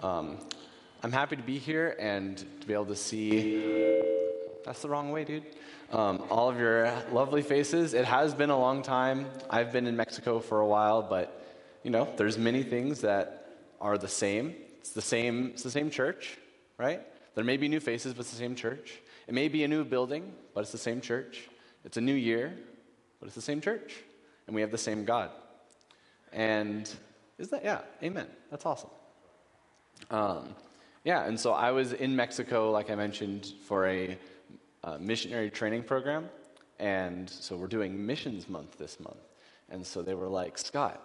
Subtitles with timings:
[0.00, 0.38] Um,
[1.02, 4.00] I'm happy to be here and to be able to see.
[4.64, 5.42] That's the wrong way, dude.
[5.90, 7.94] Um, all of your lovely faces.
[7.94, 9.26] It has been a long time.
[9.50, 11.44] I've been in Mexico for a while, but
[11.82, 14.54] you know, there's many things that are the same.
[14.78, 15.48] It's the same.
[15.48, 16.38] It's the same church,
[16.78, 17.00] right?
[17.34, 19.00] There may be new faces, but it's the same church.
[19.26, 21.48] It may be a new building, but it's the same church.
[21.84, 22.56] It's a new year,
[23.18, 23.94] but it's the same church,
[24.46, 25.30] and we have the same God.
[26.32, 26.88] And
[27.38, 27.80] is that yeah?
[28.02, 28.28] Amen.
[28.50, 28.90] That's awesome.
[30.10, 30.54] Um,
[31.04, 34.18] yeah, and so I was in Mexico, like I mentioned, for a
[34.84, 36.28] uh, missionary training program.
[36.78, 39.16] And so we're doing Missions Month this month.
[39.70, 41.02] And so they were like, Scott,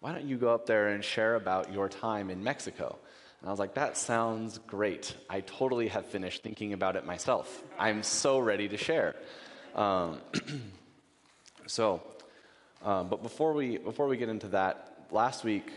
[0.00, 2.98] why don't you go up there and share about your time in Mexico?
[3.40, 5.14] And I was like, that sounds great.
[5.30, 7.62] I totally have finished thinking about it myself.
[7.78, 9.14] I'm so ready to share.
[9.74, 10.20] Um,
[11.66, 12.02] so,
[12.82, 15.70] um, but before we, before we get into that, last week,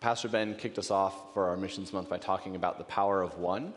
[0.00, 3.36] Pastor Ben kicked us off for our Missions Month by talking about the power of
[3.38, 3.74] one.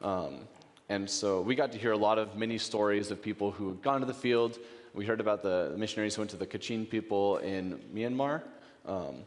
[0.00, 0.46] Um,
[0.88, 3.82] and so we got to hear a lot of many stories of people who had
[3.82, 4.60] gone to the field.
[4.94, 8.42] We heard about the missionaries who went to the Kachin people in Myanmar.
[8.86, 9.24] Um,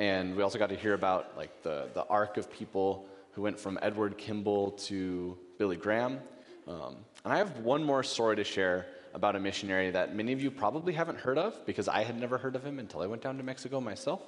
[0.00, 3.60] and we also got to hear about like the, the arc of people who went
[3.60, 6.18] from Edward Kimball to Billy Graham.
[6.66, 10.42] Um, and I have one more story to share about a missionary that many of
[10.42, 13.22] you probably haven't heard of because I had never heard of him until I went
[13.22, 14.22] down to Mexico myself.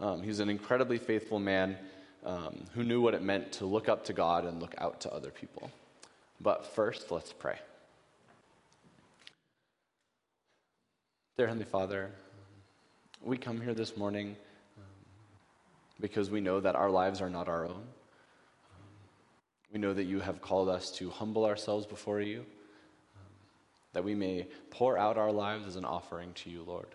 [0.00, 1.76] Um, he was an incredibly faithful man
[2.24, 5.12] um, who knew what it meant to look up to God and look out to
[5.12, 5.70] other people.
[6.40, 7.58] But first, let's pray.
[11.36, 12.10] Dear Heavenly Father,
[13.22, 14.36] we come here this morning
[14.78, 14.84] um,
[16.00, 17.82] because we know that our lives are not our own.
[19.72, 23.26] We know that you have called us to humble ourselves before you, um,
[23.92, 26.88] that we may pour out our lives as an offering to you, Lord.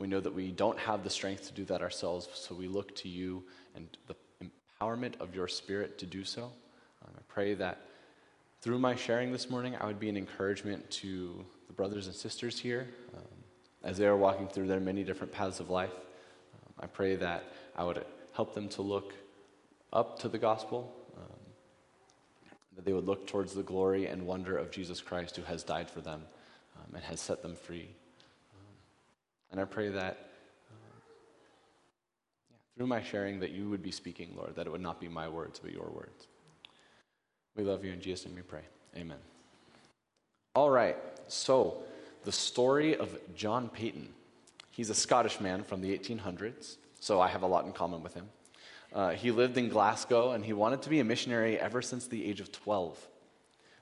[0.00, 2.96] We know that we don't have the strength to do that ourselves, so we look
[2.96, 3.44] to you
[3.76, 6.44] and the empowerment of your Spirit to do so.
[6.44, 7.82] Um, I pray that
[8.62, 12.58] through my sharing this morning, I would be an encouragement to the brothers and sisters
[12.58, 13.22] here um,
[13.84, 15.92] as they are walking through their many different paths of life.
[15.92, 17.44] Um, I pray that
[17.76, 18.02] I would
[18.32, 19.12] help them to look
[19.92, 21.38] up to the gospel, um,
[22.74, 25.90] that they would look towards the glory and wonder of Jesus Christ who has died
[25.90, 26.22] for them
[26.78, 27.90] um, and has set them free.
[29.50, 30.30] And I pray that
[30.70, 30.76] um,
[32.50, 35.08] yeah, through my sharing that you would be speaking, Lord, that it would not be
[35.08, 36.28] my words, but your words.
[37.56, 37.92] We love you.
[37.92, 38.62] In Jesus' name we pray.
[38.96, 39.18] Amen.
[40.54, 40.96] All right.
[41.28, 41.82] So,
[42.24, 44.08] the story of John Paton.
[44.70, 48.14] He's a Scottish man from the 1800s, so I have a lot in common with
[48.14, 48.28] him.
[48.92, 52.24] Uh, he lived in Glasgow and he wanted to be a missionary ever since the
[52.24, 52.98] age of 12.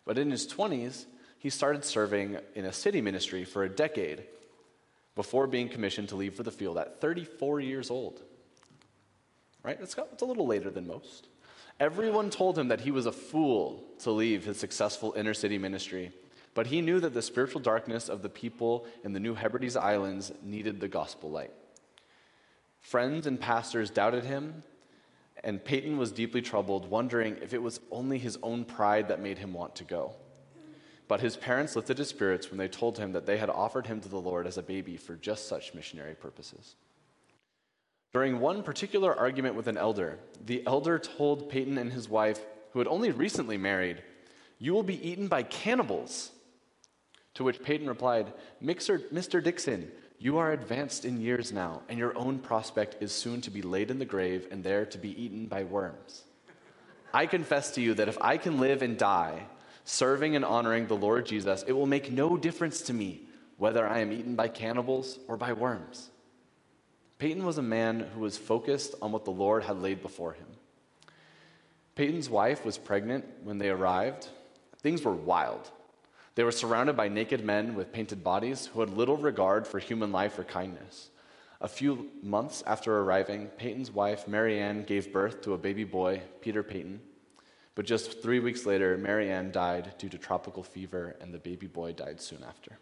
[0.05, 1.07] But in his 20s,
[1.39, 4.25] he started serving in a city ministry for a decade
[5.19, 8.23] before being commissioned to leave for the field at 34 years old.
[9.65, 9.77] Right?
[9.83, 11.27] It's, got, a little later than most.
[11.81, 16.13] Everyone told him that he was a fool to leave his successful inner city ministry,
[16.55, 20.31] but he knew that the spiritual darkness of the people in the New Hebrides Islands
[20.41, 21.53] needed the gospel light.
[22.79, 24.63] Friends and pastors doubted him,
[25.43, 29.39] and Paton was deeply troubled, wondering if it was only his own pride that made
[29.39, 30.15] him want to go.
[31.09, 34.01] But his parents lifted his spirits when they told him that they had offered him
[34.03, 36.77] to the Lord as a baby for just such missionary purposes.
[38.13, 42.41] During one particular argument with an elder, the elder told Paton and his wife,
[42.73, 44.03] who had only recently married,
[44.59, 46.31] You will be eaten by cannibals.
[47.35, 48.33] To which Paton replied,
[48.63, 49.43] Mr.
[49.43, 53.63] Dixon, you are advanced in years now, and your own prospect is soon to be
[53.63, 56.25] laid in the grave and there to be eaten by worms.
[57.15, 59.47] I confess to you that if I can live and die
[59.89, 63.23] serving and honoring the Lord Jesus, it will make no difference to me
[63.57, 66.11] whether I am eaten by cannibals or by worms.
[67.19, 70.47] Paton was a man who was focused on what the Lord had laid before him.
[71.95, 74.29] Paton's wife was pregnant when they arrived.
[74.83, 75.71] Things were wild.
[76.35, 80.13] They were surrounded by naked men with painted bodies who had little regard for human
[80.13, 81.09] life or kindness.
[81.61, 86.63] A few months after arriving, Paton's wife, Marianne, gave birth to a baby boy, Peter
[86.63, 87.01] Paton.
[87.79, 91.93] But just three weeks later, Marianne died due to tropical fever, and the baby boy
[91.93, 92.77] died soon after.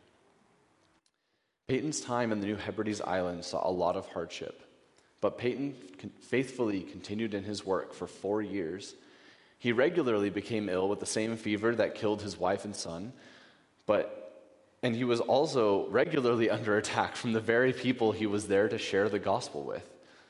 [1.69, 4.62] Paton's time in the New Hebrides Islands saw a lot of hardship,
[5.20, 5.75] but Paton
[6.22, 8.94] faithfully continued in his work for four years.
[9.58, 13.12] He regularly became ill with the same fever that killed his wife and son,
[13.84, 14.22] but
[14.82, 18.78] and he was also regularly under attack from the very people he was there to
[18.78, 19.87] share the gospel with.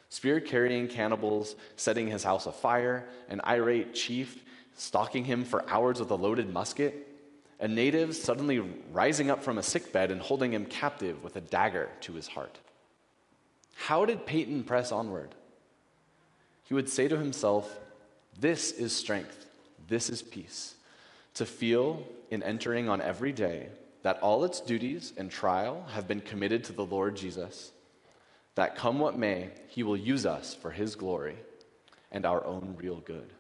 [0.08, 4.42] Spear carrying cannibals setting his house afire, an irate chief
[4.76, 7.08] stalking him for hours with a loaded musket,
[7.58, 8.60] a native suddenly
[8.92, 12.58] rising up from a sickbed and holding him captive with a dagger to his heart.
[13.74, 15.34] How did Paton press onward?
[16.64, 17.78] He would say to himself,
[18.38, 19.46] This is strength.
[19.88, 20.74] This is peace.
[21.34, 23.68] To feel in entering on every day
[24.02, 27.72] that all its duties and trial have been committed to the Lord Jesus,
[28.54, 31.36] that come what may, he will use us for his glory
[32.10, 33.30] and our own real good.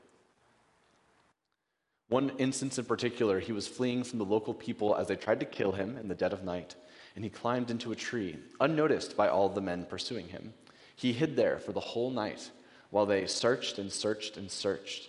[2.08, 5.46] One instance in particular, he was fleeing from the local people as they tried to
[5.46, 6.76] kill him in the dead of night,
[7.14, 10.54] and he climbed into a tree, unnoticed by all the men pursuing him.
[10.94, 12.50] He hid there for the whole night
[12.90, 15.08] while they searched and searched and searched,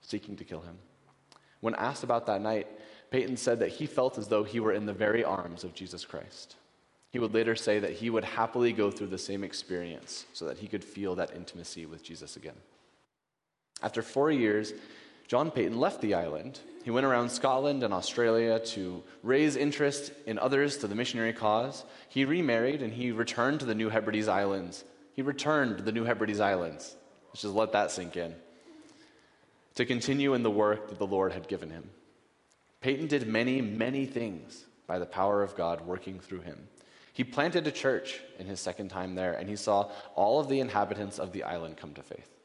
[0.00, 0.78] seeking to kill him.
[1.60, 2.66] When asked about that night,
[3.10, 6.04] Paton said that he felt as though he were in the very arms of Jesus
[6.04, 6.56] Christ.
[7.10, 10.58] He would later say that he would happily go through the same experience so that
[10.58, 12.56] he could feel that intimacy with Jesus again.
[13.82, 14.72] After four years,
[15.28, 16.60] John Paton left the island.
[16.84, 21.84] He went around Scotland and Australia to raise interest in others to the missionary cause.
[22.08, 24.84] He remarried and he returned to the New Hebrides Islands.
[25.14, 26.94] He returned to the New Hebrides Islands.
[27.28, 28.34] Let's just let that sink in.
[29.74, 31.90] To continue in the work that the Lord had given him.
[32.80, 36.68] Paton did many, many things by the power of God working through him.
[37.12, 40.60] He planted a church in his second time there, and he saw all of the
[40.60, 42.35] inhabitants of the island come to faith.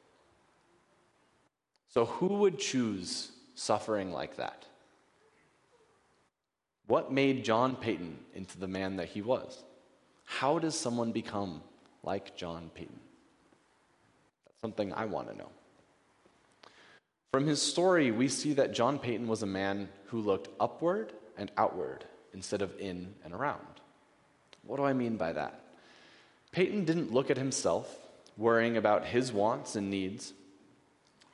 [1.94, 4.66] So, who would choose suffering like that?
[6.88, 9.64] What made John Paton into the man that he was?
[10.24, 11.62] How does someone become
[12.04, 13.00] like John Paton?
[14.46, 15.50] That's something I want to know.
[17.32, 21.52] From his story, we see that John Paton was a man who looked upward and
[21.58, 23.82] outward instead of in and around.
[24.64, 25.60] What do I mean by that?
[26.54, 27.98] Paton didn't look at himself,
[28.38, 30.34] worrying about his wants and needs,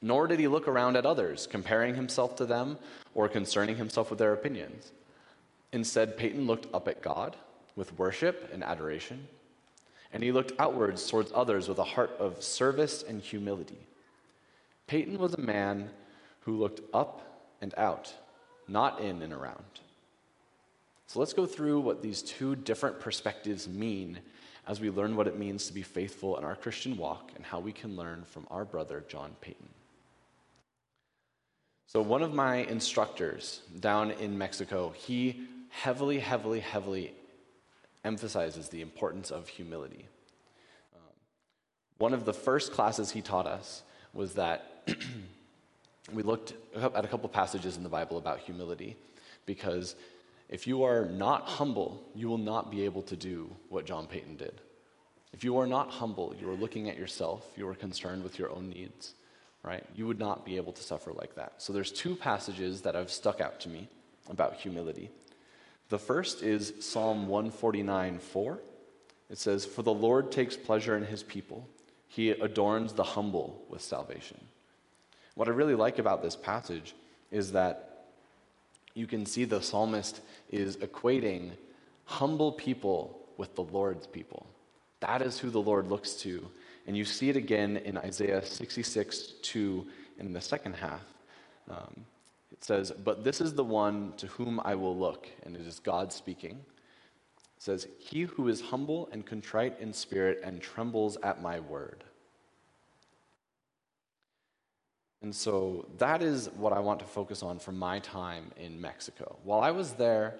[0.01, 2.77] nor did he look around at others, comparing himself to them
[3.15, 4.91] or concerning himself with their opinions.
[5.73, 7.35] Instead, Paton looked up at God
[7.75, 9.27] with worship and adoration,
[10.13, 13.79] and he looked outwards towards others with a heart of service and humility.
[14.87, 15.89] Paton was a man
[16.41, 18.13] who looked up and out,
[18.67, 19.63] not in and around.
[21.07, 24.19] So let's go through what these two different perspectives mean
[24.67, 27.59] as we learn what it means to be faithful in our Christian walk and how
[27.59, 29.69] we can learn from our brother John Paton.
[31.87, 37.13] So, one of my instructors down in Mexico, he heavily, heavily, heavily
[38.03, 40.05] emphasizes the importance of humility.
[40.93, 41.13] Um,
[41.97, 44.85] one of the first classes he taught us was that
[46.13, 48.97] we looked at a couple passages in the Bible about humility
[49.45, 49.95] because
[50.49, 54.35] if you are not humble, you will not be able to do what John Paton
[54.35, 54.59] did.
[55.31, 58.49] If you are not humble, you are looking at yourself, you are concerned with your
[58.49, 59.13] own needs
[59.67, 59.83] right?
[59.93, 61.53] You would not be able to suffer like that.
[61.57, 63.89] So there's two passages that have stuck out to me
[64.29, 65.09] about humility.
[65.89, 68.59] The first is Psalm 149 4.
[69.29, 71.67] It says, For the Lord takes pleasure in his people,
[72.07, 74.39] he adorns the humble with salvation.
[75.35, 76.95] What I really like about this passage
[77.29, 78.05] is that
[78.93, 81.51] you can see the psalmist is equating
[82.05, 84.47] humble people with the Lord's people.
[85.01, 86.49] That is who the Lord looks to
[86.87, 89.85] and you see it again in Isaiah 66 2
[90.19, 91.03] in the second half.
[91.69, 92.05] Um,
[92.51, 95.27] it says, But this is the one to whom I will look.
[95.43, 96.51] And it is God speaking.
[97.57, 102.05] It says, He who is humble and contrite in spirit and trembles at my word.
[105.21, 109.37] And so that is what I want to focus on from my time in Mexico.
[109.43, 110.35] While I was there,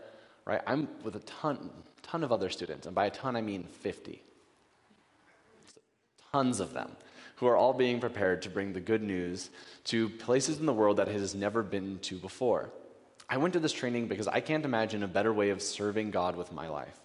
[0.46, 1.72] right, I'm with a ton,
[2.04, 4.22] ton of other students, and by a ton I mean 50
[6.32, 6.92] tons of them,
[7.38, 9.50] who are all being prepared to bring the good news
[9.86, 12.70] to places in the world that it has never been to before.
[13.30, 16.36] I went to this training because I can't imagine a better way of serving God
[16.36, 17.00] with my life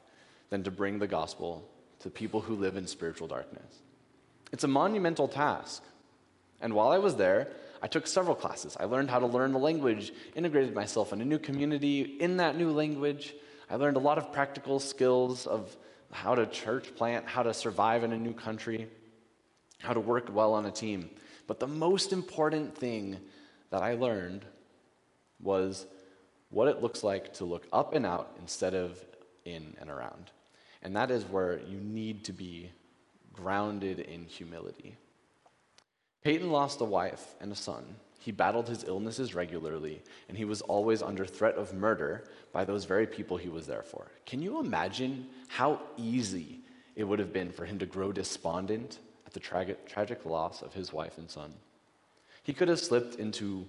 [0.50, 1.68] than to bring the gospel
[2.00, 3.80] to people who live in spiritual darkness.
[4.52, 5.82] It's a monumental task.
[6.60, 7.48] And while I was there,
[7.82, 8.76] I took several classes.
[8.78, 12.56] I learned how to learn the language, integrated myself in a new community in that
[12.56, 13.34] new language.
[13.68, 15.76] I learned a lot of practical skills of
[16.12, 18.88] how to church plant, how to survive in a new country
[19.82, 21.10] how to work well on a team.
[21.46, 23.18] But the most important thing
[23.70, 24.44] that I learned
[25.40, 25.86] was
[26.50, 29.04] what it looks like to look up and out instead of
[29.44, 30.30] in and around.
[30.82, 32.70] And that is where you need to be
[33.32, 34.96] grounded in humility.
[36.22, 37.96] Paton lost a wife and a son.
[38.20, 42.84] He battled his illnesses regularly, and he was always under threat of murder by those
[42.84, 44.06] very people he was there for.
[44.26, 46.60] Can you imagine how easy
[46.94, 48.98] it would have been for him to grow despondent
[49.32, 51.52] the tragic, tragic loss of his wife and son.
[52.42, 53.66] He could have slipped into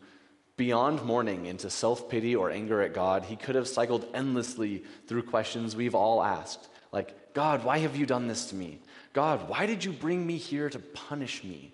[0.58, 3.26] beyond mourning, into self pity or anger at God.
[3.26, 8.06] He could have cycled endlessly through questions we've all asked, like, God, why have you
[8.06, 8.80] done this to me?
[9.14, 11.72] God, why did you bring me here to punish me?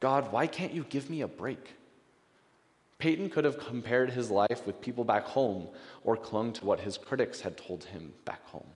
[0.00, 1.74] God, why can't you give me a break?
[2.98, 5.68] Paton could have compared his life with people back home
[6.02, 8.66] or clung to what his critics had told him back home.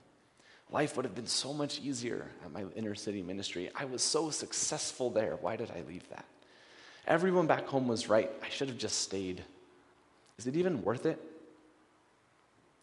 [0.73, 3.71] Life would have been so much easier at my inner city ministry.
[3.75, 5.37] I was so successful there.
[5.41, 6.25] Why did I leave that?
[7.07, 8.31] Everyone back home was right.
[8.43, 9.43] I should have just stayed.
[10.39, 11.21] Is it even worth it?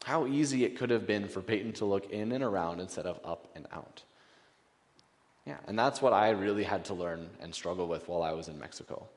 [0.04, 3.20] How easy it could have been for Paton to look in and around instead of
[3.24, 4.04] up and out.
[5.46, 8.50] Yeah, and that's what I really had to learn and struggle with while I was
[8.50, 9.08] in Mexico.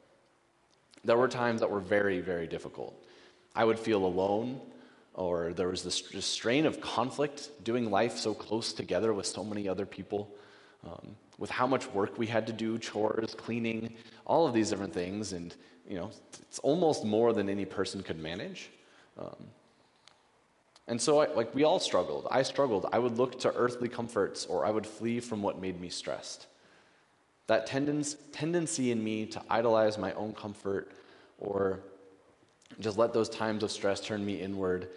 [1.04, 2.94] There were times that were very, very difficult.
[3.54, 4.60] I would feel alone,
[5.20, 9.68] or there was this, strain of conflict doing life so close together with so many
[9.68, 10.30] other people,
[10.86, 14.94] um, with how much work we had to do, chores, cleaning, all of these different
[14.94, 15.34] things.
[15.34, 15.54] And,
[15.86, 16.10] you know,
[16.40, 18.70] it's almost more than any person could manage.
[19.18, 19.48] Um,
[20.88, 22.26] and so, I, like, we all struggled.
[22.30, 22.86] I struggled.
[22.90, 26.46] I would look to earthly comforts, or I would flee from what made me stressed.
[27.46, 30.90] That tendency in me to idolize my own comfort
[31.38, 31.80] or
[32.78, 34.88] just let those times of stress turn me inward,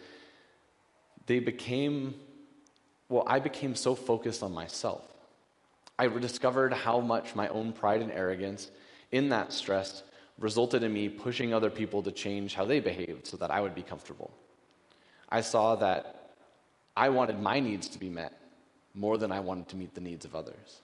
[1.25, 2.15] they became,
[3.09, 5.03] well, I became so focused on myself.
[5.97, 8.71] I discovered how much my own pride and arrogance
[9.11, 10.03] in that stress
[10.39, 13.75] resulted in me pushing other people to change how they behaved so that I would
[13.75, 14.31] be comfortable.
[15.29, 16.31] I saw that
[16.95, 18.33] I wanted my needs to be met
[18.95, 20.81] more than I wanted to meet the needs of others.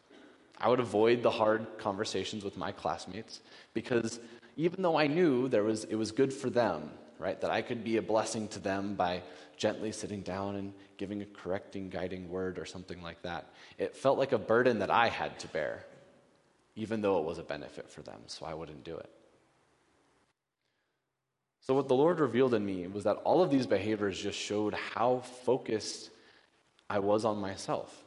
[0.57, 3.41] I would avoid the hard conversations with my classmates
[3.73, 4.19] because
[4.57, 7.83] even though I knew there was, it was good for them, right, that I could
[7.83, 9.21] be a blessing to them by
[9.57, 14.17] gently sitting down and giving a correcting, guiding word or something like that, it felt
[14.17, 15.85] like a burden that I had to bear,
[16.75, 19.09] even though it was a benefit for them, so I wouldn't do it.
[21.61, 24.73] So, what the Lord revealed in me was that all of these behaviors just showed
[24.73, 26.09] how focused
[26.89, 28.03] I was on myself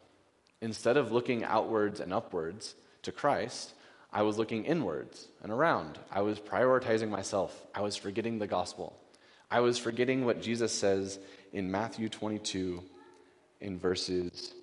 [0.62, 3.74] instead of looking outwards and upwards to Christ,
[4.12, 5.98] I was looking inwards and around.
[6.10, 7.66] I was prioritizing myself.
[7.74, 8.98] I was forgetting the gospel.
[9.52, 11.18] I was forgetting what Jesus says
[11.52, 12.82] in Matthew 22
[13.60, 14.54] in verses,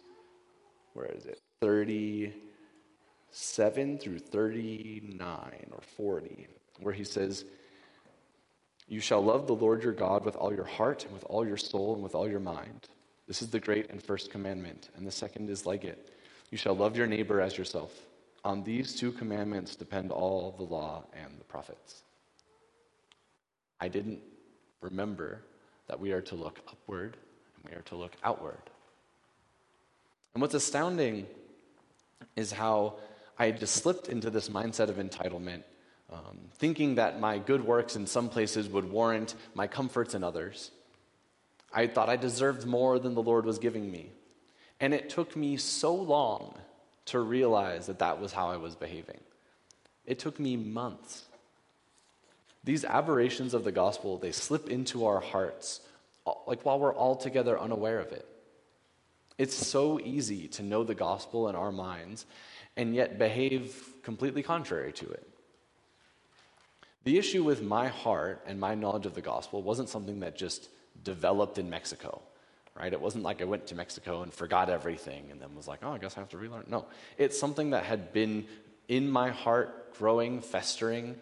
[0.96, 1.38] where is it?
[1.62, 6.48] 37 through 39 or 40,
[6.80, 7.46] where he says,
[8.88, 11.56] You shall love the Lord your God with all your heart and with all your
[11.56, 12.88] soul and with all your mind.
[13.28, 16.16] This is the great and first commandment, and the second is like it
[16.50, 17.94] you shall love your neighbor as yourself.
[18.44, 22.02] On these two commandments depend all the law and the prophets.
[23.80, 24.24] I didn't
[24.82, 25.42] remember
[25.88, 27.18] that we are to look upward
[27.56, 28.62] and we are to look outward.
[30.34, 31.26] And what's astounding
[32.36, 32.96] is how
[33.38, 35.64] I just slipped into this mindset of entitlement,
[36.12, 40.72] um, thinking that my good works in some places would warrant my comforts in others.
[41.74, 44.12] I thought I deserved more than the Lord was giving me.
[44.80, 46.58] And it took me so long
[47.06, 49.20] to realize that that was how I was behaving.
[50.06, 51.26] It took me months.
[52.64, 55.82] These aberrations of the gospel, they slip into our hearts,
[56.28, 58.26] uh, like while we're altogether unaware of it.
[59.38, 62.26] It's so easy to know the gospel in our minds
[62.76, 65.26] and yet behave completely contrary to it.
[67.06, 70.70] The issue with my heart and my knowledge of the gospel wasn't something that just
[71.04, 72.22] developed in Mexico,
[72.76, 72.92] right?
[72.92, 75.92] It wasn't like I went to Mexico and forgot everything and then was like, oh,
[75.94, 76.66] I guess I have to relearn.
[76.68, 76.86] No,
[77.18, 78.46] it's something that had been
[78.90, 81.16] in my heart, growing, festering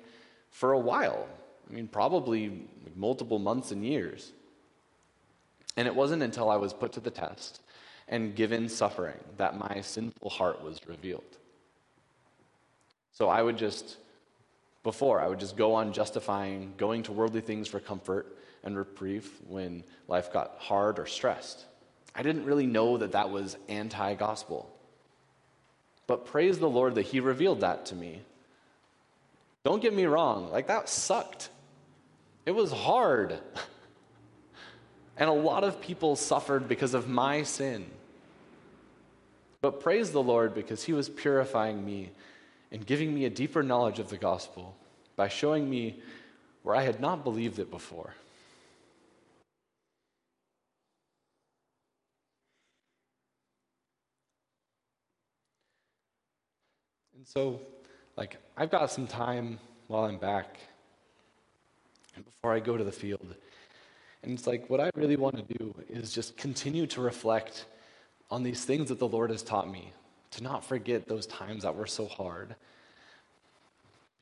[0.58, 1.28] for a while.
[1.70, 2.64] I mean, probably
[2.96, 4.32] multiple months and years.
[5.78, 7.62] And it wasn't until I was put to the test
[8.08, 11.38] and given suffering that my sinful heart was revealed.
[13.12, 13.98] So I would just,
[14.82, 19.30] before, I would just go on justifying going to worldly things for comfort and reprieve
[19.48, 21.66] when life got hard or stressed.
[22.16, 24.76] I didn't really know that that was anti gospel.
[26.08, 28.22] But praise the Lord that He revealed that to me.
[29.68, 31.50] Don't get me wrong, like that sucked.
[32.46, 33.38] It was hard.
[35.18, 37.86] and a lot of people suffered because of my sin.
[39.60, 42.12] But praise the Lord because He was purifying me
[42.72, 44.74] and giving me a deeper knowledge of the gospel
[45.18, 46.00] by showing me
[46.64, 48.14] where I had not believed it before.
[57.18, 57.60] And so,
[58.18, 60.58] like, I've got some time while I'm back
[62.16, 63.36] and before I go to the field.
[64.24, 67.66] And it's like, what I really want to do is just continue to reflect
[68.32, 69.94] on these things that the Lord has taught me,
[70.32, 72.56] to not forget those times that were so hard.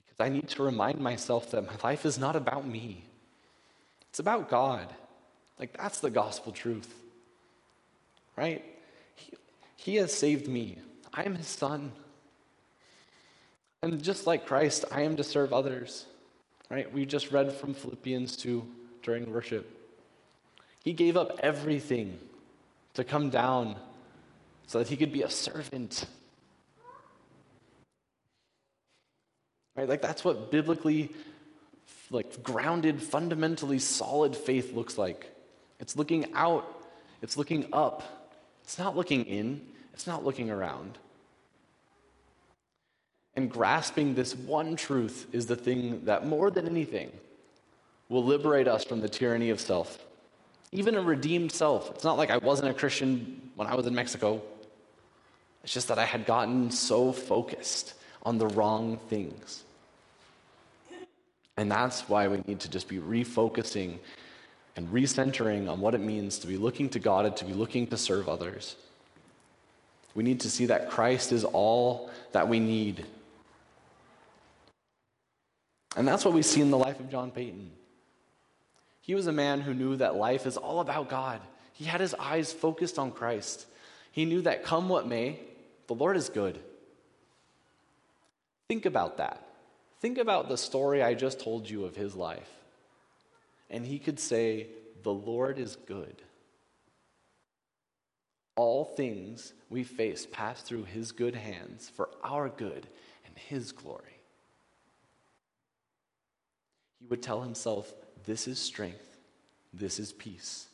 [0.05, 3.05] Because I need to remind myself that my life is not about me,
[4.09, 4.93] it's about God.
[5.57, 6.93] Like, that's the gospel truth,
[8.35, 8.63] right?
[9.15, 9.33] He,
[9.77, 10.79] he has saved me.
[11.13, 11.93] I am his son.
[13.81, 16.05] And just like Christ, I am to serve others.
[16.69, 16.91] Right?
[16.91, 18.65] We just read from Philippians 2
[19.03, 19.69] during worship.
[20.83, 22.19] He gave up everything
[22.95, 23.75] to come down
[24.67, 26.05] so that he could be a servant.
[29.75, 29.87] Right?
[29.87, 31.11] Like that's what biblically
[32.09, 35.29] like grounded, fundamentally solid faith looks like.
[35.79, 36.65] It's looking out,
[37.21, 38.31] it's looking up.
[38.63, 39.61] It's not looking in,
[39.93, 40.97] it's not looking around.
[43.35, 47.11] And grasping this one truth is the thing that, more than anything,
[48.07, 49.99] will liberate us from the tyranny of self.
[50.71, 51.91] Even a redeemed self.
[51.91, 54.41] It's not like I wasn't a Christian when I was in Mexico.
[55.63, 59.63] It's just that I had gotten so focused on the wrong things.
[61.57, 63.97] And that's why we need to just be refocusing
[64.75, 67.87] and recentering on what it means to be looking to God and to be looking
[67.87, 68.75] to serve others.
[70.13, 73.05] We need to see that Christ is all that we need.
[75.95, 77.71] And that's what we see in the life of John Paton.
[79.01, 81.39] He was a man who knew that life is all about God.
[81.73, 83.65] He had his eyes focused on Christ.
[84.11, 85.39] He knew that come what may,
[85.87, 86.59] the Lord is good.
[88.67, 89.45] Think about that.
[89.99, 92.49] Think about the story I just told you of his life.
[93.69, 94.67] And he could say,
[95.03, 96.21] The Lord is good.
[98.55, 102.87] All things we face pass through his good hands for our good
[103.25, 104.14] and his glory.
[107.05, 107.93] He would tell himself,
[108.25, 109.17] This is strength,
[109.71, 110.65] this is peace.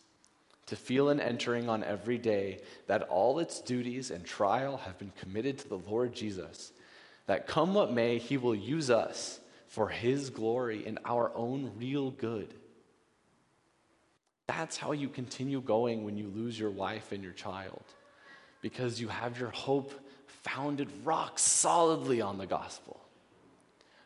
[0.68, 5.12] To feel an entering on every day that all its duties and trial have been
[5.20, 6.72] committed to the Lord Jesus
[7.26, 12.12] that come what may, he will use us for his glory and our own real
[12.12, 12.54] good.
[14.48, 17.84] That's how you continue going when you lose your wife and your child,
[18.62, 19.92] because you have your hope
[20.44, 23.02] founded rock solidly on the gospel.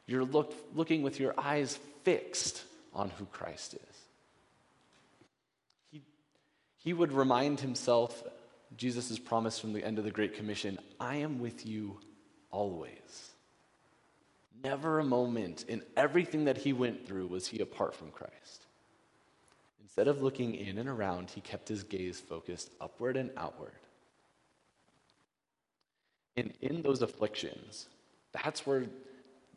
[0.08, 3.98] You're look, looking with your eyes fixed on who Christ is.
[5.92, 6.02] He,
[6.77, 8.24] he would remind himself,
[8.77, 12.00] Jesus' promise from the end of the Great Commission I am with you
[12.51, 13.32] always.
[14.64, 18.66] Never a moment in everything that he went through was he apart from Christ.
[19.84, 23.74] Instead of looking in and around, he kept his gaze focused upward and outward.
[26.38, 27.88] And in those afflictions,
[28.32, 28.86] that's where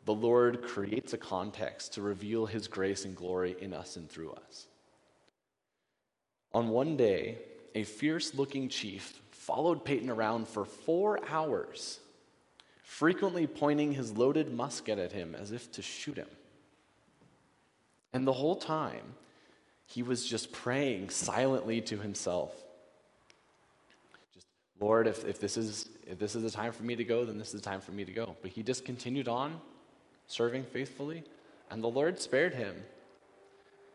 [0.09, 4.31] the Lord creates a context to reveal his grace and glory in us and through
[4.31, 4.65] us.
[6.51, 7.37] On one day,
[7.75, 11.99] a fierce looking chief followed Paton around for four hours
[12.81, 16.29] frequently pointing his loaded musket at him as if to shoot him.
[18.11, 19.13] And the whole time,
[19.85, 22.51] he was just praying silently to himself.
[24.33, 24.47] Just,
[24.79, 27.37] Lord, if, if, this is, if this is the time for me to go, then
[27.37, 28.35] this is the time for me to go.
[28.41, 29.61] But he just continued on
[30.29, 31.23] serving faithfully,
[31.69, 32.75] and the Lord spared him.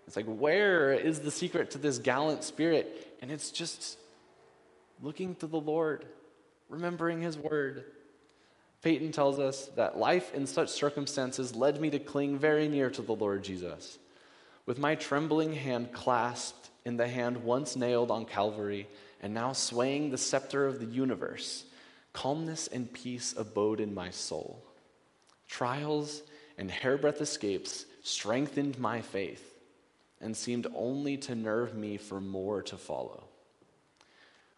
[0.06, 3.16] It's like, where is the secret to this gallant spirit?
[3.22, 3.96] And it's just
[5.02, 6.04] looking to the Lord,
[6.68, 7.84] remembering his word,
[8.82, 13.00] Paton tells us that life in such circumstances led me to cling very near to
[13.00, 13.98] the Lord Jesus.
[14.66, 18.86] With my trembling hand clasped in the hand once nailed on Calvary
[19.22, 21.64] and now swaying the scepter of the universe,
[22.12, 24.62] calmness and peace abode in my soul.
[25.54, 26.24] Trials
[26.58, 29.54] and hairbreadth escapes strengthened my faith
[30.20, 33.22] and seemed only to nerve me for more to follow.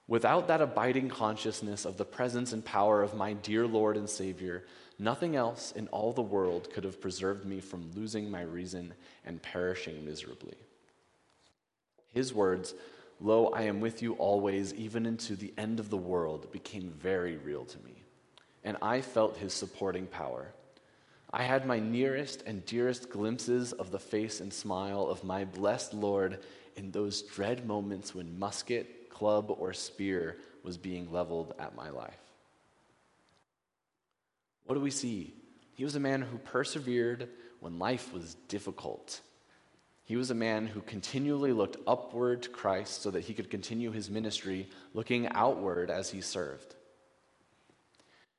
[0.09, 4.64] Without that abiding consciousness of the presence and power of my dear Lord and Savior,
[4.98, 8.94] nothing else in all the world could have preserved me from losing my reason
[9.26, 10.56] and perishing miserably.
[12.14, 12.72] His words,
[13.20, 17.37] Lo, I am with you always, even into the end of the world, became very
[17.37, 18.02] real to me,
[18.64, 20.54] and I felt his supporting power.
[21.38, 25.92] I had my nearest and dearest glimpses of the face and smile of my blessed
[25.92, 26.38] Lord
[26.77, 32.16] in those dread moments when musket club or spear was being leveled at my life.
[34.64, 35.35] What do we see?
[35.75, 37.29] He was a man who persevered
[37.61, 39.20] when life was difficult.
[40.05, 43.90] He was a man who continually looked upward to Christ so that he could continue
[43.90, 46.77] his ministry, looking outward as he served.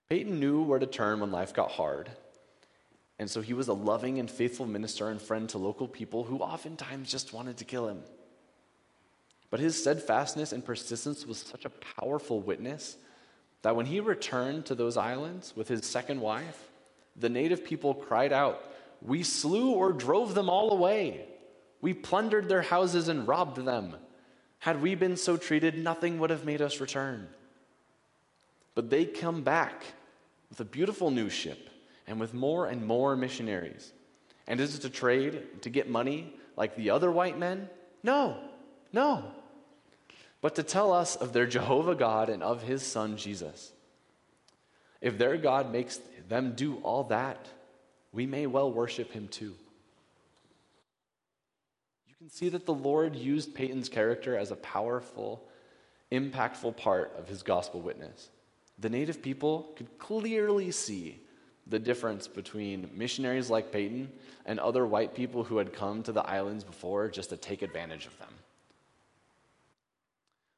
[0.09, 2.09] Paton knew where to turn when life got hard,
[3.19, 6.37] and so he was a loving and faithful minister and friend to local people who
[6.39, 8.01] oftentimes just wanted to kill him.
[9.49, 12.97] But his steadfastness and persistence was such a powerful witness
[13.63, 16.69] that when he returned to those islands with his second wife,
[17.15, 18.63] the native people cried out,
[19.01, 21.25] We slew or drove them all away.
[21.81, 23.95] We plundered their houses and robbed them.
[24.59, 27.27] Had we been so treated, nothing would have made us return.
[28.75, 29.83] But they come back
[30.49, 31.69] with a beautiful new ship
[32.07, 33.91] and with more and more missionaries.
[34.47, 37.69] And is it to trade, to get money like the other white men?
[38.01, 38.37] No,
[38.93, 39.25] no.
[40.41, 43.73] But to tell us of their Jehovah God and of his son Jesus.
[45.01, 47.47] If their God makes them do all that,
[48.13, 49.53] we may well worship him too.
[52.07, 55.47] You can see that the Lord used Paton's character as a powerful,
[56.11, 58.29] impactful part of his gospel witness.
[58.79, 61.19] The native people could clearly see
[61.69, 64.11] the difference between missionaries like Paton
[64.45, 68.05] and other white people who had come to the islands before just to take advantage
[68.05, 68.29] of them.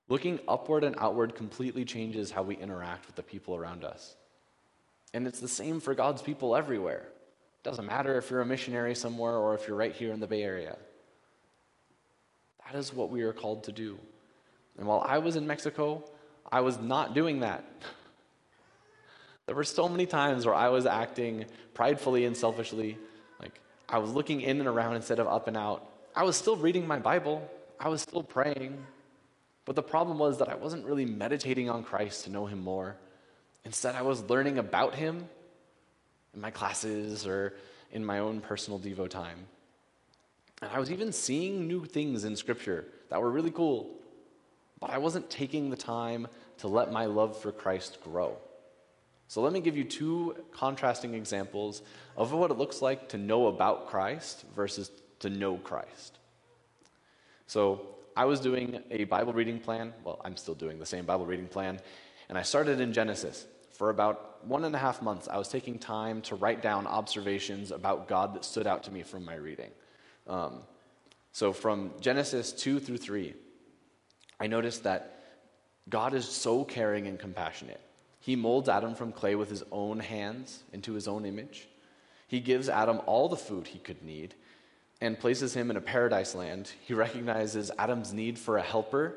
[0.07, 4.15] Looking upward and outward completely changes how we interact with the people around us.
[5.13, 7.07] And it's the same for God's people everywhere.
[7.07, 10.27] It doesn't matter if you're a missionary somewhere or if you're right here in the
[10.27, 10.77] Bay Area.
[12.65, 13.97] That is what we are called to do.
[14.77, 16.03] And while I was in Mexico,
[16.51, 17.65] I was not doing that.
[19.49, 22.99] There were so many times where I was acting pridefully and selfishly.
[23.41, 23.59] Like
[23.89, 25.89] I was looking in and around instead of up and out.
[26.15, 28.77] I was still reading my Bible, I was still praying.
[29.65, 32.95] But the problem was that I wasn't really meditating on Christ to know him more.
[33.65, 35.27] Instead, I was learning about him
[36.35, 37.55] in my classes or
[37.91, 39.47] in my own personal Devo time.
[40.61, 43.89] And I was even seeing new things in Scripture that were really cool.
[44.79, 46.27] But I wasn't taking the time
[46.59, 48.37] to let my love for Christ grow.
[49.29, 51.83] So let me give you two contrasting examples
[52.17, 54.89] of what it looks like to know about Christ versus
[55.19, 56.17] to know Christ.
[57.45, 59.93] So I was doing a Bible reading plan.
[60.03, 61.79] Well, I'm still doing the same Bible reading plan.
[62.27, 63.45] And I started in Genesis.
[63.73, 67.69] For about one and a half months, I was taking time to write down observations
[67.69, 69.69] about God that stood out to me from my reading.
[70.25, 70.61] Um,
[71.33, 73.35] so from Genesis 2 through 3,
[74.39, 75.23] I noticed that
[75.87, 77.79] God is so caring and compassionate.
[78.19, 81.67] He molds Adam from clay with his own hands into his own image.
[82.27, 84.35] He gives Adam all the food he could need
[85.01, 86.71] and places him in a paradise land.
[86.85, 89.15] He recognizes Adam's need for a helper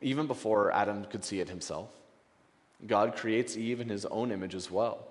[0.00, 1.88] even before Adam could see it himself.
[2.86, 5.06] God creates Eve in his own image as well.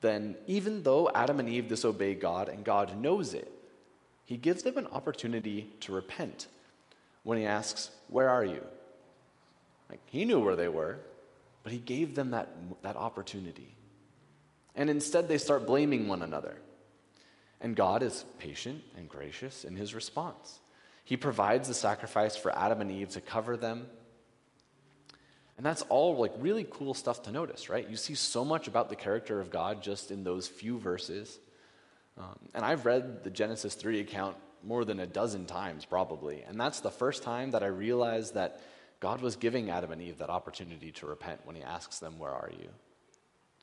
[0.00, 3.50] Then, even though Adam and Eve disobey God and God knows it,
[4.24, 6.48] he gives them an opportunity to repent
[7.22, 8.62] when he asks, Where are you?
[9.88, 10.98] Like, he knew where they were.
[11.66, 12.48] But he gave them that,
[12.82, 13.74] that opportunity.
[14.76, 16.58] And instead, they start blaming one another.
[17.60, 20.60] And God is patient and gracious in his response.
[21.02, 23.88] He provides the sacrifice for Adam and Eve to cover them.
[25.56, 27.90] And that's all like really cool stuff to notice, right?
[27.90, 31.36] You see so much about the character of God just in those few verses.
[32.16, 36.44] Um, and I've read the Genesis 3 account more than a dozen times, probably.
[36.46, 38.60] And that's the first time that I realized that
[39.00, 42.30] God was giving Adam and Eve that opportunity to repent when he asks them, Where
[42.30, 42.68] are you?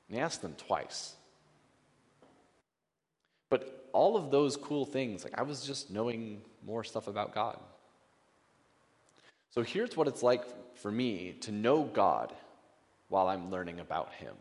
[0.08, 1.16] And he asked them twice.
[3.50, 7.60] But all of those cool things, like I was just knowing more stuff about God.
[9.52, 10.44] So here's what it's like
[10.78, 12.34] for me to know God
[13.10, 14.34] while I'm learning about Him.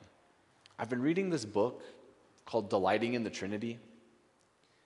[0.78, 1.83] I've been reading this book
[2.46, 3.78] called Delighting in the Trinity.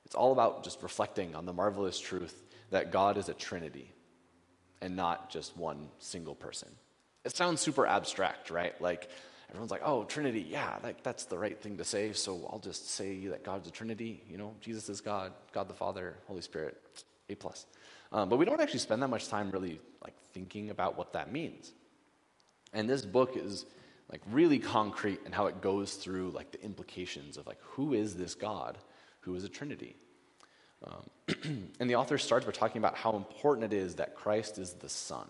[0.05, 3.93] It's all about just reflecting on the marvelous truth that God is a Trinity
[4.81, 6.69] and not just one single person.
[7.25, 8.81] It sounds super abstract, right?
[8.81, 9.09] Like
[9.49, 12.13] everyone's like, oh, Trinity, yeah, like, that's the right thing to say.
[12.13, 14.23] So I'll just say that God's a Trinity.
[14.29, 16.81] You know, Jesus is God, God the Father, Holy Spirit,
[17.29, 17.67] A plus.
[18.13, 21.33] Um, but we don't actually spend that much time really like thinking about what that
[21.33, 21.73] means.
[22.73, 23.67] And this book is
[24.11, 28.15] like really concrete in how it goes through like the implications of like who is
[28.15, 28.79] this God
[29.21, 29.97] who is a Trinity.
[30.85, 34.75] Um, and the author starts by talking about how important it is that Christ is
[34.75, 35.27] the Son.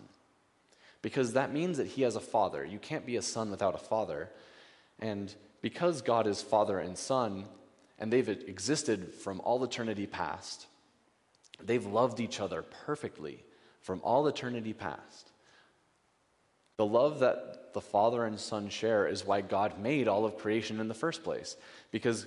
[1.02, 2.64] Because that means that he has a father.
[2.64, 4.30] You can't be a son without a father.
[4.98, 7.44] And because God is Father and Son,
[7.98, 10.66] and they've existed from all eternity past,
[11.62, 13.44] they've loved each other perfectly
[13.82, 15.30] from all eternity past.
[16.76, 20.80] The love that the Father and Son share is why God made all of creation
[20.80, 21.56] in the first place.
[21.90, 22.26] Because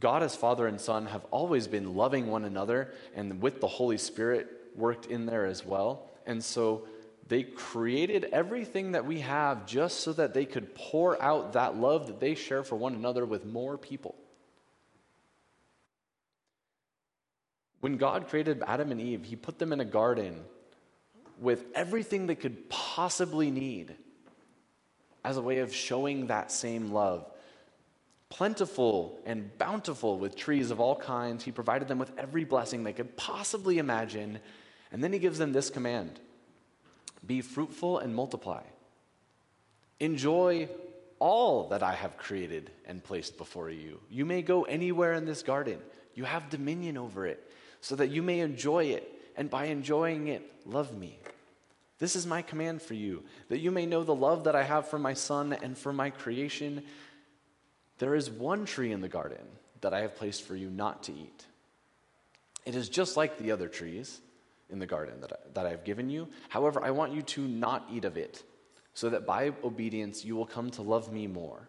[0.00, 3.98] God as Father and Son have always been loving one another, and with the Holy
[3.98, 6.10] Spirit worked in there as well.
[6.26, 6.86] And so
[7.28, 12.08] they created everything that we have just so that they could pour out that love
[12.08, 14.14] that they share for one another with more people.
[17.80, 20.44] When God created Adam and Eve, He put them in a garden
[21.38, 23.94] with everything they could possibly need
[25.24, 27.26] as a way of showing that same love
[28.28, 31.44] plentiful and bountiful with trees of all kinds.
[31.44, 34.40] He provided them with every blessing they could possibly imagine.
[34.92, 36.20] And then he gives them this command
[37.26, 38.62] be fruitful and multiply.
[39.98, 40.68] Enjoy
[41.18, 44.00] all that I have created and placed before you.
[44.10, 45.78] You may go anywhere in this garden.
[46.14, 50.42] You have dominion over it, so that you may enjoy it, and by enjoying it,
[50.66, 51.18] love me.
[51.98, 54.88] This is my command for you, that you may know the love that I have
[54.88, 56.82] for my son and for my creation.
[57.98, 59.46] There is one tree in the garden
[59.80, 61.46] that I have placed for you not to eat.
[62.64, 64.20] It is just like the other trees
[64.70, 66.28] in the garden that I, that I have given you.
[66.48, 68.42] However, I want you to not eat of it,
[68.94, 71.68] so that by obedience you will come to love me more.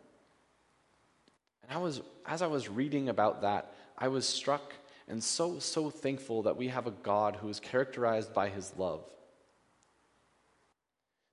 [1.63, 4.73] And I was, as I was reading about that, I was struck
[5.07, 9.05] and so, so thankful that we have a God who is characterized by his love.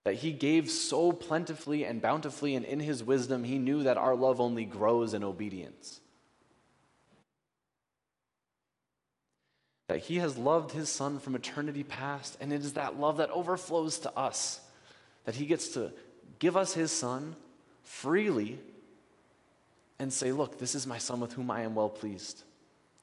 [0.04, 4.14] That he gave so plentifully and bountifully, and in his wisdom, he knew that our
[4.14, 6.00] love only grows in obedience.
[9.88, 13.30] That he has loved his son from eternity past, and it is that love that
[13.30, 14.60] overflows to us.
[15.24, 15.92] That he gets to
[16.38, 17.36] give us his son
[17.82, 18.58] freely
[19.98, 22.42] and say, Look, this is my son with whom I am well pleased.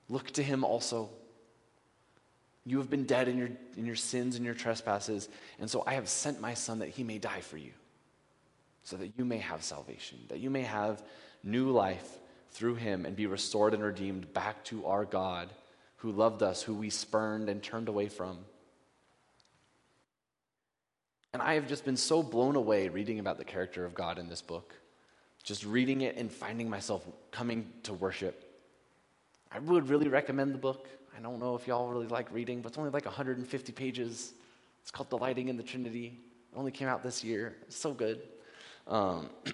[0.09, 1.09] Look to him also.
[2.65, 5.95] You have been dead in your, in your sins and your trespasses, and so I
[5.95, 7.71] have sent my son that he may die for you,
[8.83, 11.03] so that you may have salvation, that you may have
[11.43, 12.19] new life
[12.51, 15.49] through him and be restored and redeemed back to our God
[15.97, 18.39] who loved us, who we spurned and turned away from.
[21.33, 24.27] And I have just been so blown away reading about the character of God in
[24.27, 24.75] this book,
[25.43, 28.47] just reading it and finding myself coming to worship.
[29.51, 30.87] I would really recommend the book.
[31.15, 34.33] I don't know if y'all really like reading, but it's only like 150 pages.
[34.81, 36.19] It's called Delighting in the Trinity.
[36.51, 37.55] It only came out this year.
[37.63, 38.21] It's so good.
[38.87, 39.29] Um,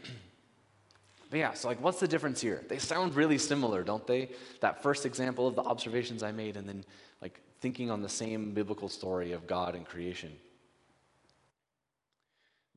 [1.29, 2.63] but yeah, so like, what's the difference here?
[2.67, 4.29] They sound really similar, don't they?
[4.61, 6.85] That first example of the observations I made, and then
[7.21, 10.31] like thinking on the same biblical story of God and creation.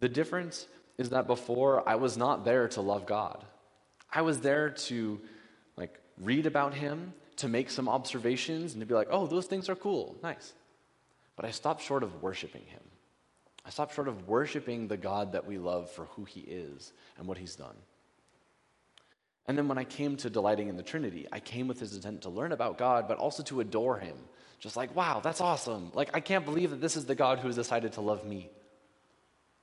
[0.01, 0.67] The difference
[0.99, 3.45] is that before I was not there to love God.
[4.13, 5.21] I was there to
[5.77, 9.69] like read about him, to make some observations, and to be like, oh, those things
[9.69, 10.53] are cool, nice.
[11.37, 12.83] But I stopped short of worshiping him.
[13.65, 17.27] I stopped short of worshiping the God that we love for who he is and
[17.27, 17.77] what he's done.
[19.47, 22.23] And then when I came to delighting in the Trinity, I came with his intent
[22.23, 24.17] to learn about God, but also to adore him.
[24.61, 25.91] Just like, wow, that's awesome.
[25.95, 28.51] Like, I can't believe that this is the God who has decided to love me.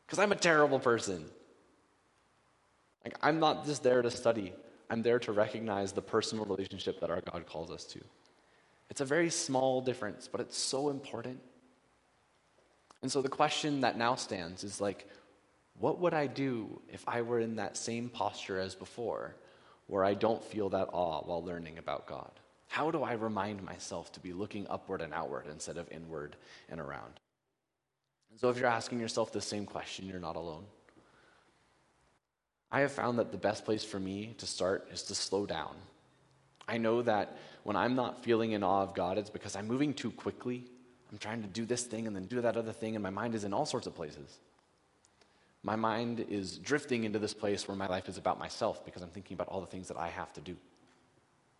[0.05, 1.25] Because I'm a terrible person.
[3.05, 4.53] Like, I'm not just there to study,
[4.89, 7.99] I'm there to recognize the personal relationship that our God calls us to.
[8.89, 11.39] It's a very small difference, but it's so important.
[13.01, 15.07] And so the question that now stands is like,
[15.79, 19.35] what would I do if I were in that same posture as before,
[19.87, 22.31] where I don't feel that awe while learning about God?
[22.67, 26.35] How do I remind myself to be looking upward and outward instead of inward
[26.69, 27.19] and around?
[28.31, 30.65] And so if you're asking yourself the same question, you're not alone.
[32.71, 35.75] I have found that the best place for me to start is to slow down.
[36.67, 39.93] I know that when I'm not feeling in awe of God, it's because I'm moving
[39.93, 40.65] too quickly.
[41.11, 43.35] I'm trying to do this thing and then do that other thing, and my mind
[43.35, 44.37] is in all sorts of places.
[45.63, 49.09] My mind is drifting into this place where my life is about myself because I'm
[49.09, 50.55] thinking about all the things that I have to do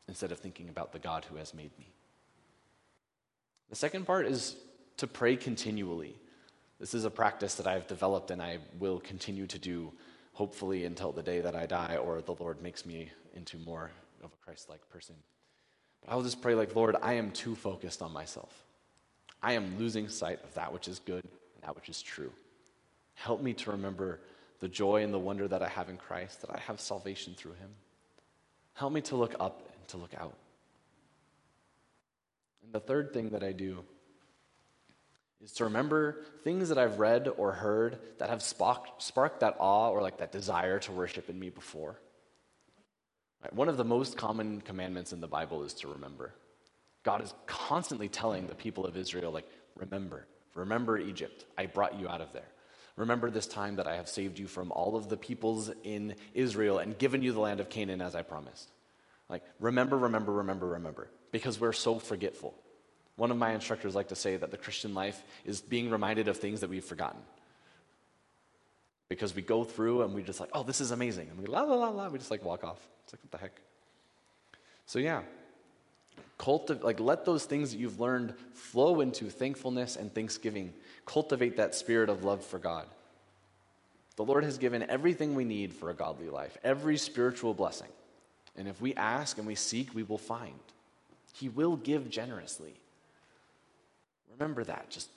[0.08, 1.88] instead of thinking about the God who has made me.
[3.70, 4.56] The second part is
[4.98, 6.16] to pray continually.
[6.80, 9.92] This is a practice that I've developed and I will continue to do
[10.38, 13.90] hopefully until the day that I die or the Lord makes me into more
[14.24, 15.16] of a Christ like person.
[16.06, 18.64] But I'll just pray, like, Lord, I am too focused on myself.
[19.42, 22.32] I am losing sight of that which is good and that which is true.
[23.16, 24.20] Help me to remember
[24.60, 27.54] the joy and the wonder that I have in Christ, that I have salvation through
[27.54, 27.70] him.
[28.76, 30.36] Help me to look up and to look out.
[32.64, 33.80] And the third thing that I do
[35.44, 40.02] is to remember things that I've read or heard that have sparked, that awe or
[40.02, 42.00] like that desire to worship in me before.
[43.44, 43.54] Right?
[43.54, 46.34] One of the most common commandments in the Bible is to remember.
[47.04, 51.46] God is constantly telling the people of Israel, like, remember, remember Egypt.
[51.58, 52.50] I brought you out of there.
[52.96, 56.80] Remember this time that I have saved you from all of the peoples in Israel
[56.80, 58.72] and given you the land of Canaan as I promised.
[59.30, 62.56] Like, remember, remember, remember, remember, because we're so forgetful.
[63.18, 66.38] One of my instructors like to say that the Christian life is being reminded of
[66.38, 67.20] things that we've forgotten.
[69.10, 71.30] Because we go through and we just like, oh, this is amazing.
[71.30, 72.80] And we la la la la, we just like walk off.
[73.04, 73.62] It's like, what the heck?
[74.86, 75.22] So yeah.
[76.38, 80.74] Cultivate, like let those things that you've learned flow into thankfulness and thanksgiving.
[81.06, 82.86] Cultivate that spirit of love for God.
[84.18, 87.90] The Lord has given everything we need for a godly life, every spiritual blessing.
[88.56, 90.60] And if we ask and we seek, we will find.
[91.34, 92.76] He will give generously.
[94.40, 94.90] Remember that.
[94.90, 95.10] Just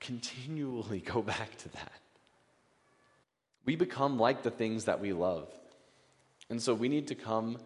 [0.00, 1.92] continually go back to that.
[3.64, 5.48] We become like the things that we love.
[6.50, 7.58] And so we need to come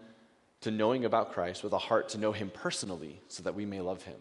[0.61, 3.81] to knowing about Christ with a heart to know him personally so that we may
[3.81, 4.19] love him.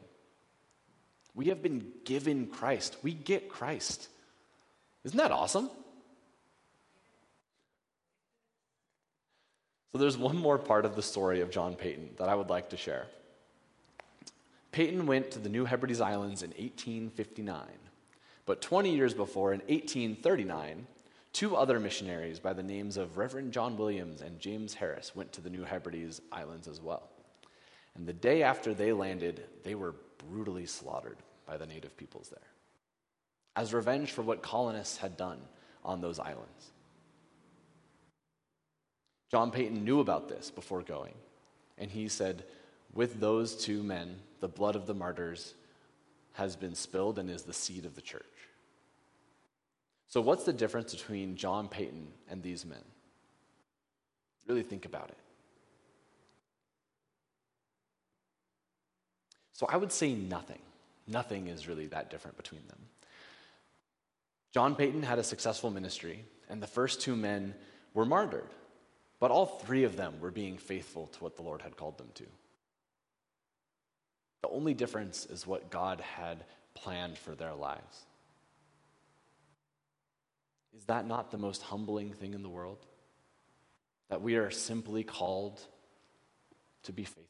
[1.34, 2.96] We have been given Christ.
[3.04, 4.08] We get Christ.
[5.04, 5.70] Isn't that awesome?
[9.92, 12.70] So there's one more part of the story of John Paton that I would like
[12.70, 13.06] to share.
[14.76, 17.66] Paton went to the New Hebrides Islands in 1859.
[18.46, 20.86] But 20 years before, in 1839,
[21.32, 25.40] two other missionaries by the names of Reverend John Williams and James Harris went to
[25.40, 27.08] the New Hebrides Islands as well.
[27.96, 29.96] And the day after they landed, they were
[30.30, 32.50] brutally slaughtered by the native peoples there
[33.56, 35.40] as revenge for what colonists had done
[35.86, 36.74] on those islands.
[39.32, 41.14] John Paton knew about this before going,
[41.78, 42.44] and he said,
[42.96, 45.54] With those two men, the blood of the martyrs
[46.34, 48.24] has been spilled and is the seed of the church.
[50.08, 52.84] So, what's the difference between John Paton and these men?
[54.48, 55.18] Really think about it.
[59.52, 60.60] So, I would say nothing.
[61.06, 62.80] Nothing is really that different between them.
[64.54, 67.56] John Paton had a successful ministry, and the first two men
[67.94, 68.50] were martyred,
[69.20, 72.10] but all three of them were being faithful to what the Lord had called them
[72.16, 72.26] to.
[74.42, 78.06] The only difference is what God had planned for their lives.
[80.78, 82.86] Is that not the most humbling thing in the world?
[84.10, 85.62] That we are simply called
[86.84, 87.24] to be faithful.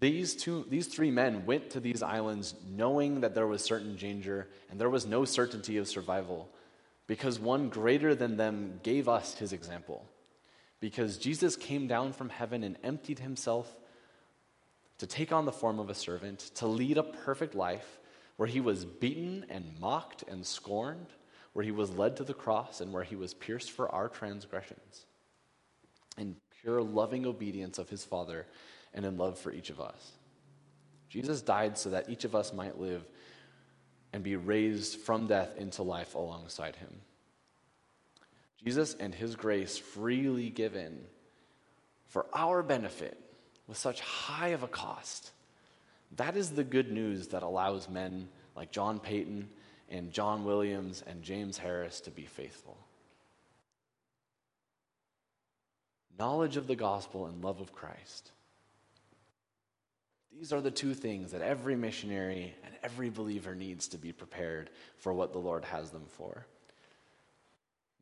[0.00, 4.48] These, two, these three men went to these islands knowing that there was certain danger
[4.70, 6.50] and there was no certainty of survival
[7.06, 10.04] because one greater than them gave us his example.
[10.80, 13.74] Because Jesus came down from heaven and emptied himself
[15.04, 18.00] to take on the form of a servant, to lead a perfect life
[18.36, 21.08] where he was beaten and mocked and scorned,
[21.52, 25.04] where he was led to the cross and where he was pierced for our transgressions.
[26.16, 28.46] In pure loving obedience of his Father
[28.94, 30.12] and in love for each of us.
[31.10, 33.06] Jesus died so that each of us might live
[34.14, 37.02] and be raised from death into life alongside him.
[38.64, 41.04] Jesus and his grace freely given
[42.06, 43.20] for our benefit
[43.66, 45.30] with such high of a cost.
[46.16, 49.48] That is the good news that allows men like John Paton
[49.90, 52.76] and John Williams and James Harris to be faithful.
[56.18, 58.30] Knowledge of the gospel and love of Christ
[60.38, 64.70] these are the two things that every missionary and every believer needs to be prepared
[64.96, 66.46] for what the Lord has them for.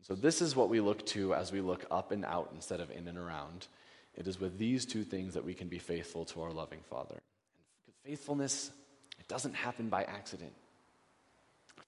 [0.03, 2.90] So, this is what we look to as we look up and out instead of
[2.90, 3.68] in and around.
[4.16, 7.20] It is with these two things that we can be faithful to our loving Father.
[7.87, 8.70] And faithfulness,
[9.18, 10.53] it doesn't happen by accident.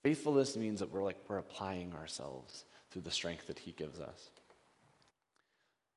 [0.02, 4.30] Faithfulness means that we're like we're applying ourselves through the strength that He gives us.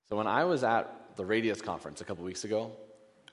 [0.09, 2.71] So when I was at the Radius conference a couple weeks ago,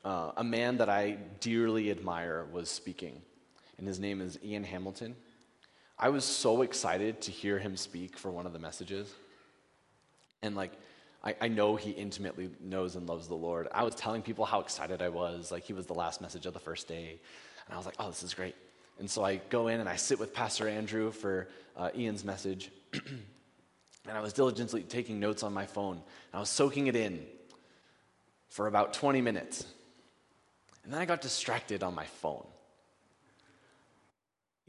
[0.05, 3.23] uh, a man that I dearly admire was speaking,
[3.79, 5.15] and his name is Ian Hamilton.
[5.99, 9.13] I was so excited to hear him speak for one of the messages.
[10.43, 10.73] And like,
[11.25, 13.67] I, I, know he intimately knows and loves the Lord.
[13.73, 15.51] I was telling people how excited I was.
[15.51, 17.19] Like, he was the last message of the first day.
[17.67, 18.55] And I was like, oh, this is great.
[18.99, 22.71] And so I go in and I sit with Pastor Andrew for uh, Ian's message.
[22.93, 25.95] and I was diligently taking notes on my phone.
[25.95, 27.25] And I was soaking it in
[28.49, 29.65] for about 20 minutes.
[30.85, 32.47] And then I got distracted on my phone.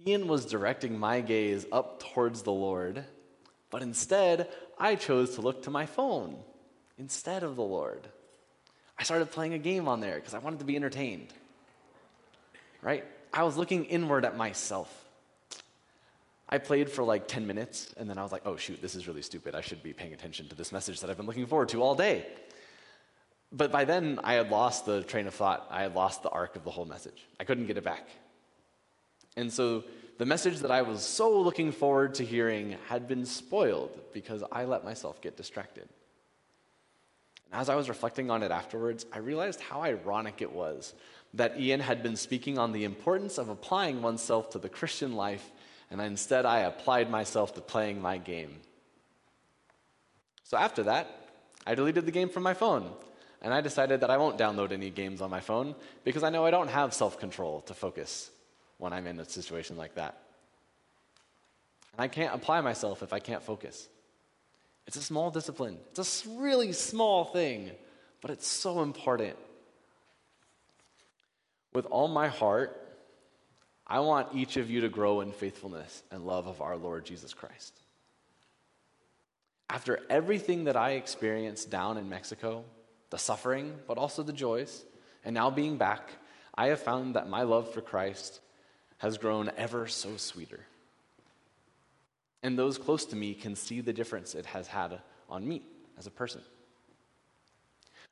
[0.08, 3.04] Ian was directing my gaze up towards the Lord,
[3.70, 6.38] but instead, I chose to look to my phone
[6.98, 8.08] instead of the Lord.
[8.98, 11.28] I started playing a game on there because I wanted to be entertained.
[12.82, 13.04] Right?
[13.34, 15.06] I was looking inward at myself.
[16.48, 19.08] I played for like 10 minutes, and then I was like, oh, shoot, this is
[19.08, 19.56] really stupid.
[19.56, 21.96] I should be paying attention to this message that I've been looking forward to all
[21.96, 22.26] day.
[23.52, 25.68] But by then, I had lost the train of thought.
[25.72, 27.26] I had lost the arc of the whole message.
[27.40, 28.08] I couldn't get it back.
[29.36, 29.84] And so
[30.17, 34.63] the message that I was so looking forward to hearing had been spoiled because I
[34.63, 35.87] let myself get distracted.
[37.52, 40.94] And as I was reflecting on it afterwards, I realized how ironic it was
[41.33, 45.52] that Ian had been speaking on the importance of applying oneself to the Christian life,
[45.92, 48.62] and instead I applied myself to playing my game.
[50.44, 51.29] So after that,
[51.67, 52.90] I deleted the game from my phone
[53.42, 56.46] and I decided that I won't download any games on my phone because I know
[56.46, 58.31] I don't have self control to focus
[58.78, 60.17] when I'm in a situation like that.
[61.94, 63.88] And I can't apply myself if I can't focus.
[64.88, 67.71] It's a small discipline, it's a really small thing,
[68.21, 69.38] but it's so important.
[71.73, 72.82] With all my heart,
[73.88, 77.34] I want each of you to grow in faithfulness and love of our Lord Jesus
[77.34, 77.78] Christ.
[79.69, 82.63] After everything that I experienced down in Mexico,
[83.10, 84.86] the suffering, but also the joys,
[85.23, 86.10] and now being back,
[86.56, 88.40] I have found that my love for Christ
[88.98, 90.62] has grown ever so sweeter.
[92.43, 95.63] And those close to me can see the difference it has had on me
[95.98, 96.41] as a person.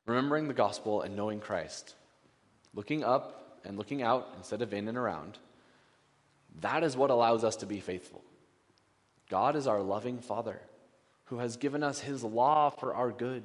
[0.05, 1.95] Remembering the gospel and knowing Christ,
[2.73, 5.37] looking up and looking out instead of in and around,
[6.61, 8.23] that is what allows us to be faithful.
[9.29, 10.59] God is our loving Father
[11.25, 13.43] who has given us his law for our good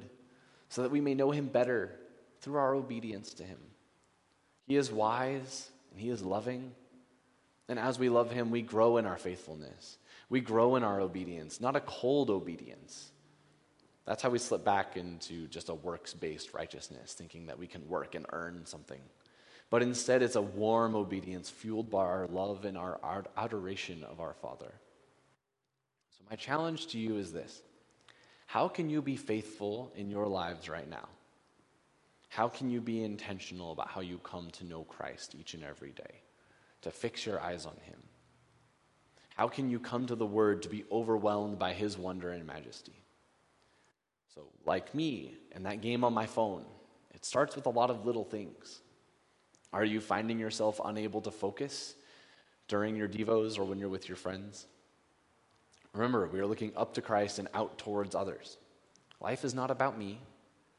[0.69, 1.91] so that we may know him better
[2.41, 3.57] through our obedience to him.
[4.67, 6.71] He is wise and he is loving.
[7.69, 9.97] And as we love him, we grow in our faithfulness.
[10.27, 13.11] We grow in our obedience, not a cold obedience.
[14.05, 17.87] That's how we slip back into just a works based righteousness, thinking that we can
[17.87, 19.01] work and earn something.
[19.69, 24.33] But instead, it's a warm obedience fueled by our love and our adoration of our
[24.33, 24.73] Father.
[26.17, 27.61] So, my challenge to you is this
[28.47, 31.07] How can you be faithful in your lives right now?
[32.29, 35.91] How can you be intentional about how you come to know Christ each and every
[35.91, 36.21] day,
[36.81, 37.99] to fix your eyes on Him?
[39.35, 43.03] How can you come to the Word to be overwhelmed by His wonder and majesty?
[44.35, 46.65] So, like me and that game on my phone,
[47.13, 48.81] it starts with a lot of little things.
[49.71, 51.95] Are you finding yourself unable to focus
[52.67, 54.67] during your Devos or when you're with your friends?
[55.93, 58.57] Remember, we are looking up to Christ and out towards others.
[59.21, 60.19] Life is not about me,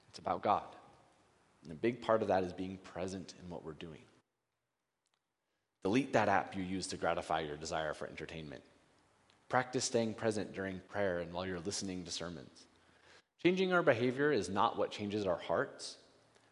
[0.08, 0.64] it's about God.
[1.62, 4.00] And a big part of that is being present in what we're doing.
[5.82, 8.62] Delete that app you use to gratify your desire for entertainment.
[9.48, 12.66] Practice staying present during prayer and while you're listening to sermons.
[13.42, 15.96] Changing our behavior is not what changes our hearts,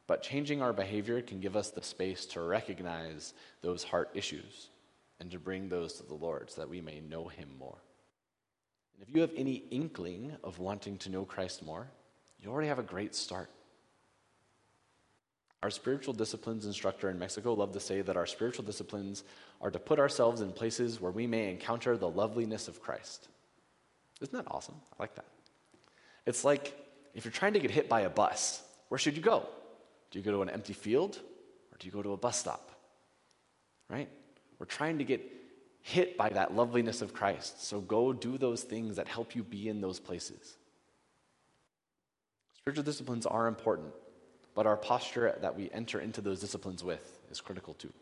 [0.06, 4.70] but changing our behavior can give us the space to recognize those heart issues
[5.20, 7.78] and to bring those to the Lord so that we may know Him more.
[8.94, 11.88] And if you have any inkling of wanting to know Christ more,
[12.40, 13.50] you already have a great start.
[15.62, 19.24] Our spiritual disciplines instructor in Mexico loved to say that our spiritual disciplines
[19.60, 23.28] are to put ourselves in places where we may encounter the loveliness of Christ.
[24.20, 24.76] Isn't that awesome?
[24.92, 25.26] I like that.
[26.26, 26.76] It's like
[27.14, 29.46] if you're trying to get hit by a bus, where should you go?
[30.10, 31.18] Do you go to an empty field
[31.72, 32.70] or do you go to a bus stop?
[33.90, 34.08] Right?
[34.58, 35.20] We're trying to get
[35.82, 37.64] hit by that loveliness of Christ.
[37.64, 40.56] So go do those things that help you be in those places.
[42.58, 43.92] Spiritual disciplines are important,
[44.58, 47.92] but our posture that we enter into those disciplines with is critical too.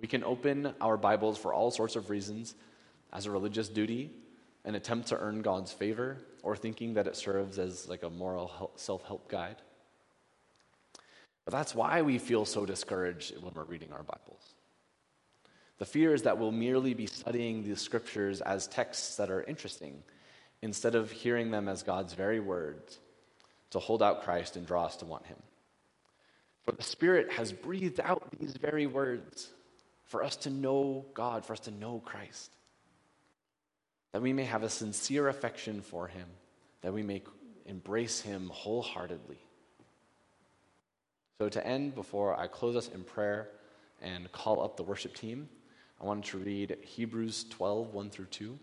[0.00, 2.54] We can open our Bibles for all sorts of reasons
[3.12, 4.10] as a religious duty,
[4.64, 8.72] an attempt to earn God's favor, or thinking that it serves as like a moral
[8.76, 9.56] self help guide.
[11.44, 14.54] But that's why we feel so discouraged when we're reading our Bibles.
[15.76, 20.02] The fear is that we'll merely be studying the scriptures as texts that are interesting
[20.62, 23.00] instead of hearing them as God's very words
[23.72, 25.36] to hold out Christ and draw us to want Him.
[26.64, 29.50] For the Spirit has breathed out these very words
[30.04, 32.50] for us to know God, for us to know Christ,
[34.12, 36.26] that we may have a sincere affection for Him,
[36.82, 37.22] that we may
[37.66, 39.38] embrace Him wholeheartedly.
[41.38, 43.48] So, to end, before I close us in prayer
[44.00, 45.48] and call up the worship team,
[46.00, 48.58] I wanted to read Hebrews 12, 1 through 2,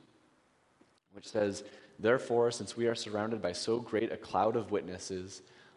[1.14, 1.64] which says,
[2.00, 5.42] Therefore, since we are surrounded by so great a cloud of witnesses,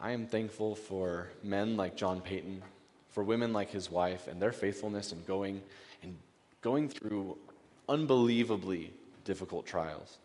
[0.00, 2.62] I am thankful for men like John Paton,
[3.10, 5.62] for women like his wife, and their faithfulness in going
[6.02, 6.16] and
[6.60, 7.38] going through
[7.88, 8.92] unbelievably
[9.24, 10.18] difficult trials.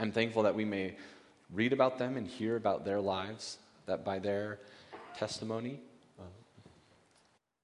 [0.00, 0.96] I'm thankful that we may
[1.52, 4.58] read about them and hear about their lives, that by their
[5.16, 5.80] testimony,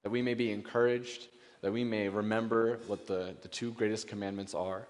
[0.03, 1.27] that we may be encouraged,
[1.61, 4.87] that we may remember what the, the two greatest commandments are,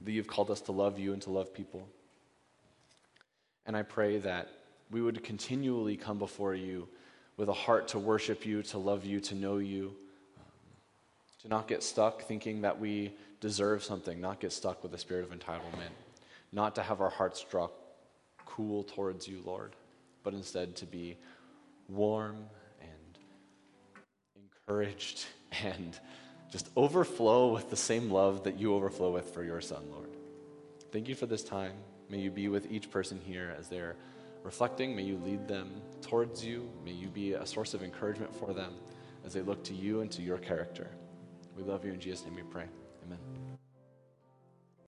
[0.00, 1.86] that you've called us to love you and to love people.
[3.66, 4.48] And I pray that
[4.90, 6.88] we would continually come before you
[7.36, 9.94] with a heart to worship you, to love you, to know you,
[10.38, 10.44] um,
[11.42, 15.30] to not get stuck thinking that we deserve something, not get stuck with a spirit
[15.30, 15.92] of entitlement,
[16.52, 17.68] not to have our hearts draw
[18.44, 19.74] cool towards you, Lord,
[20.22, 21.18] but instead to be
[21.88, 22.46] warm
[22.80, 23.18] and
[24.36, 25.26] encouraged
[25.62, 25.98] and
[26.50, 30.08] just overflow with the same love that you overflow with for your son, Lord.
[30.92, 31.72] Thank you for this time.
[32.08, 33.96] May you be with each person here as they're
[34.46, 34.96] reflecting.
[34.96, 36.70] May you lead them towards you.
[36.84, 38.74] May you be a source of encouragement for them
[39.24, 40.88] as they look to you and to your character.
[41.56, 41.92] We love you.
[41.92, 42.66] In Jesus' name we pray.
[43.04, 43.45] Amen.